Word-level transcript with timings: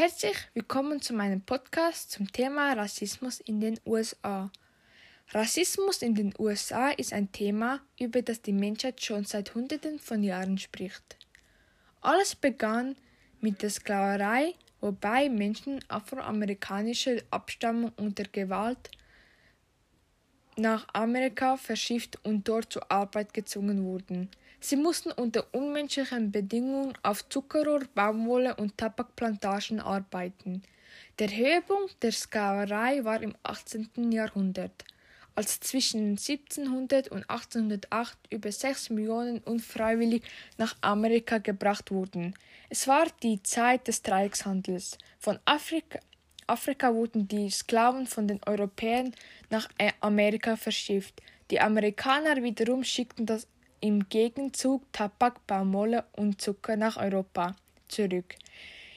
Herzlich 0.00 0.36
willkommen 0.54 1.02
zu 1.02 1.12
meinem 1.12 1.40
Podcast 1.40 2.12
zum 2.12 2.30
Thema 2.30 2.72
Rassismus 2.74 3.40
in 3.40 3.58
den 3.58 3.80
USA. 3.84 4.48
Rassismus 5.30 6.02
in 6.02 6.14
den 6.14 6.32
USA 6.38 6.90
ist 6.90 7.12
ein 7.12 7.32
Thema, 7.32 7.80
über 7.98 8.22
das 8.22 8.40
die 8.40 8.52
Menschheit 8.52 9.02
schon 9.02 9.24
seit 9.24 9.56
Hunderten 9.56 9.98
von 9.98 10.22
Jahren 10.22 10.56
spricht. 10.56 11.16
Alles 12.00 12.36
begann 12.36 12.94
mit 13.40 13.60
der 13.60 13.70
Sklaverei, 13.70 14.54
wobei 14.80 15.28
Menschen 15.28 15.84
afroamerikanischer 15.88 17.16
Abstammung 17.32 17.90
unter 17.96 18.22
Gewalt 18.22 18.92
nach 20.56 20.86
Amerika 20.92 21.56
verschifft 21.56 22.24
und 22.24 22.46
dort 22.46 22.72
zur 22.72 22.88
Arbeit 22.88 23.34
gezwungen 23.34 23.82
wurden. 23.82 24.30
Sie 24.60 24.76
mussten 24.76 25.12
unter 25.12 25.46
unmenschlichen 25.52 26.32
Bedingungen 26.32 26.94
auf 27.02 27.28
Zuckerrohr, 27.28 27.82
Baumwolle 27.94 28.56
und 28.56 28.76
Tabakplantagen 28.76 29.80
arbeiten. 29.80 30.62
Der 31.20 31.28
Höhepunkt 31.28 32.02
der 32.02 32.12
Sklaverei 32.12 33.04
war 33.04 33.22
im 33.22 33.34
18. 33.44 34.10
Jahrhundert, 34.10 34.84
als 35.36 35.60
zwischen 35.60 36.10
1700 36.10 37.08
und 37.08 37.28
1808 37.30 38.18
über 38.30 38.50
6 38.50 38.90
Millionen 38.90 39.38
unfreiwillig 39.38 40.22
nach 40.56 40.76
Amerika 40.80 41.38
gebracht 41.38 41.92
wurden. 41.92 42.34
Es 42.68 42.88
war 42.88 43.06
die 43.22 43.40
Zeit 43.44 43.86
des 43.86 44.02
Dreieckshandels. 44.02 44.98
Von 45.20 45.38
Afrika, 45.44 46.00
Afrika 46.48 46.92
wurden 46.94 47.28
die 47.28 47.50
Sklaven 47.50 48.06
von 48.06 48.26
den 48.26 48.40
Europäern 48.44 49.14
nach 49.50 49.68
Amerika 50.00 50.56
verschifft. 50.56 51.22
Die 51.50 51.60
Amerikaner 51.60 52.42
wiederum 52.42 52.82
schickten 52.82 53.24
das 53.26 53.46
im 53.80 54.08
Gegenzug 54.08 54.82
Tabak, 54.92 55.46
Baumwolle 55.46 56.04
und 56.16 56.40
Zucker 56.40 56.76
nach 56.76 56.96
Europa 56.96 57.54
zurück. 57.88 58.34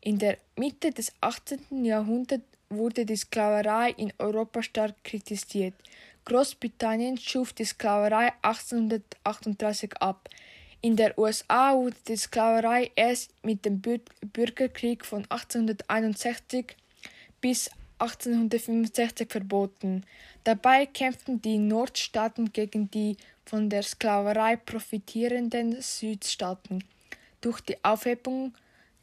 In 0.00 0.18
der 0.18 0.38
Mitte 0.56 0.90
des 0.90 1.12
18. 1.20 1.84
Jahrhunderts 1.84 2.44
wurde 2.68 3.06
die 3.06 3.16
Sklaverei 3.16 3.90
in 3.90 4.12
Europa 4.18 4.62
stark 4.62 4.94
kritisiert. 5.04 5.74
Großbritannien 6.24 7.18
schuf 7.18 7.52
die 7.52 7.64
Sklaverei 7.64 8.32
1838 8.42 9.96
ab. 10.00 10.28
In 10.80 10.96
der 10.96 11.18
USA 11.18 11.74
wurde 11.74 11.96
die 12.08 12.16
Sklaverei 12.16 12.90
erst 12.96 13.30
mit 13.42 13.64
dem 13.64 13.80
Bürgerkrieg 13.80 15.04
von 15.04 15.22
1861 15.30 16.76
bis 17.40 17.70
1865 17.98 19.30
verboten. 19.30 20.04
Dabei 20.44 20.86
kämpften 20.86 21.40
die 21.40 21.58
Nordstaaten 21.58 22.52
gegen 22.52 22.90
die 22.90 23.16
von 23.44 23.70
der 23.70 23.82
Sklaverei 23.82 24.56
profitierenden 24.56 25.80
Südstaaten. 25.80 26.84
Durch 27.40 27.60
die 27.60 27.82
Aufhebung 27.84 28.54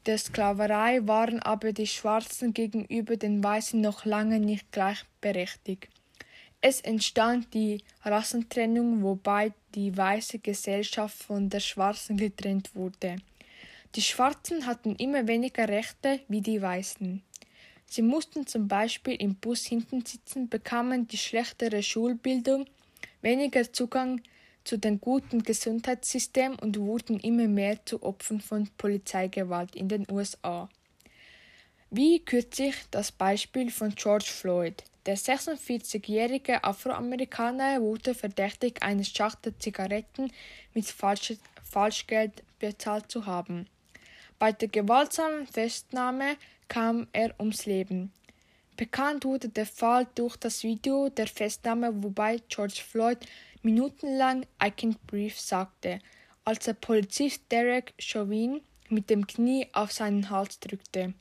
der 0.06 0.18
Sklaverei 0.18 1.08
waren 1.08 1.40
aber 1.42 1.74
die 1.74 1.88
Schwarzen 1.88 2.54
gegenüber 2.54 3.18
den 3.18 3.44
Weißen 3.44 3.80
noch 3.80 4.06
lange 4.06 4.40
nicht 4.40 4.72
gleichberechtigt. 4.72 5.90
Es 6.60 6.82
entstand 6.82 7.54
die 7.54 7.84
Rassentrennung, 8.04 9.04
wobei 9.04 9.52
die 9.74 9.96
weiße 9.96 10.40
Gesellschaft 10.40 11.24
von 11.24 11.50
der 11.50 11.60
schwarzen 11.60 12.18
getrennt 12.18 12.76
wurde. 12.76 13.16
Die 13.96 14.02
Schwarzen 14.02 14.66
hatten 14.66 14.96
immer 14.96 15.28
weniger 15.28 15.68
Rechte 15.68 16.20
wie 16.28 16.42
die 16.42 16.62
Weißen. 16.62 17.22
Sie 17.92 18.04
mussten 18.04 18.48
zum 18.48 18.70
Beispiel 18.70 19.16
im 19.16 19.36
Bus 19.36 19.66
hinten 19.66 20.06
sitzen, 20.06 20.48
bekamen 20.48 21.10
die 21.10 21.18
schlechtere 21.18 21.84
Schulbildung, 21.84 22.66
weniger 23.22 23.74
Zugang 23.74 24.22
zu 24.64 24.78
dem 24.78 25.02
guten 25.02 25.44
Gesundheitssystem 25.44 26.56
und 26.58 26.80
wurden 26.80 27.20
immer 27.20 27.50
mehr 27.50 27.86
zu 27.86 28.02
Opfern 28.02 28.40
von 28.40 28.70
Polizeigewalt 28.78 29.76
in 29.76 29.90
den 29.90 30.10
USA. 30.10 30.70
Wie 31.90 32.24
kürzlich 32.24 32.76
das 32.92 33.12
Beispiel 33.12 33.70
von 33.70 33.94
George 33.94 34.30
Floyd. 34.30 34.86
Der 35.06 35.18
46-jährige 35.18 36.64
Afroamerikaner 36.64 37.82
wurde 37.82 38.14
verdächtig, 38.14 38.82
eine 38.82 39.04
Schachtel 39.04 39.54
Zigaretten 39.60 40.32
mit 40.74 40.86
Falschgeld 40.86 42.44
bezahlt 42.58 43.12
zu 43.12 43.26
haben. 43.26 43.68
Bei 44.40 44.54
der 44.54 44.70
gewaltsamen 44.70 45.46
Festnahme 45.46 46.38
kam 46.72 47.06
er 47.12 47.38
ums 47.38 47.66
Leben. 47.66 48.14
Bekannt 48.78 49.26
wurde 49.26 49.50
der 49.50 49.66
Fall 49.66 50.08
durch 50.16 50.38
das 50.38 50.64
Video 50.64 51.10
der 51.10 51.28
Festnahme, 51.28 52.02
wobei 52.02 52.38
George 52.48 52.82
Floyd 52.82 53.18
minutenlang 53.62 54.44
I 54.64 54.68
can't 54.68 54.96
breathe 55.06 55.36
sagte, 55.36 56.00
als 56.46 56.64
der 56.64 56.76
Polizist 56.76 57.44
Derek 57.52 57.94
Chauvin 58.00 58.62
mit 58.88 59.10
dem 59.10 59.28
Knie 59.28 59.68
auf 59.74 59.92
seinen 59.92 60.30
Hals 60.30 60.62
drückte. 60.62 61.14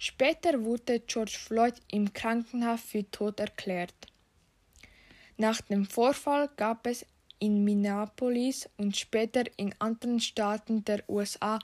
Später 0.00 0.64
wurde 0.64 0.98
George 0.98 1.38
Floyd 1.38 1.74
im 1.92 2.12
Krankenhaus 2.12 2.80
für 2.80 3.08
tot 3.12 3.38
erklärt. 3.38 3.94
Nach 5.36 5.60
dem 5.60 5.86
Vorfall 5.86 6.50
gab 6.56 6.88
es 6.88 7.06
in 7.38 7.62
Minneapolis 7.62 8.68
und 8.76 8.96
später 8.96 9.44
in 9.56 9.72
anderen 9.78 10.18
Staaten 10.18 10.84
der 10.84 11.08
USA 11.08 11.60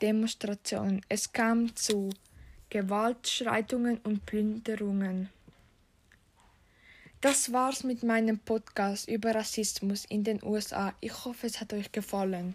Demonstrationen. 0.00 1.00
Es 1.08 1.32
kam 1.32 1.74
zu 1.74 2.10
Gewaltschreitungen 2.72 3.98
und 3.98 4.24
Plünderungen. 4.24 5.28
Das 7.20 7.52
war's 7.52 7.84
mit 7.84 8.02
meinem 8.02 8.38
Podcast 8.38 9.10
über 9.10 9.34
Rassismus 9.34 10.06
in 10.06 10.24
den 10.24 10.42
USA. 10.42 10.94
Ich 11.02 11.26
hoffe, 11.26 11.46
es 11.46 11.60
hat 11.60 11.74
euch 11.74 11.92
gefallen. 11.92 12.54